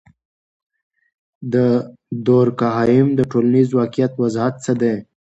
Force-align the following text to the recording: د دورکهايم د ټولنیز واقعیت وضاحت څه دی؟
د 1.53 1.55
دورکهايم 2.27 3.07
د 3.15 3.21
ټولنیز 3.31 3.67
واقعیت 3.79 4.11
وضاحت 4.21 4.55
څه 4.65 4.73
دی؟ 4.81 4.95